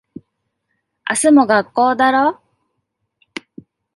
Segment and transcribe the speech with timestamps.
[1.07, 2.39] 明日も学校だろ。